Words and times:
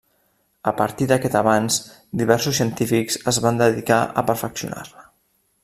A 0.69 0.71
partir 0.77 1.07
d'aquest 1.11 1.35
avanç 1.41 1.77
diversos 2.21 2.57
científics 2.61 3.21
es 3.33 3.39
van 3.47 3.61
dedicar 3.63 4.01
a 4.23 4.25
perfeccionar-la. 4.31 5.07